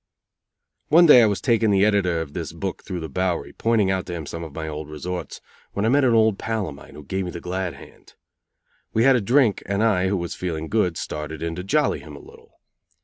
[0.87, 4.07] One day I was taking the editor of this book through the Bowery, pointing out
[4.07, 5.41] to him some of my old resorts,
[5.73, 8.15] when I met an old pal of mine, who gave me the glad hand.
[8.93, 12.15] We had a drink, and I, who was feeling good, started in to jolly him
[12.15, 12.59] a little.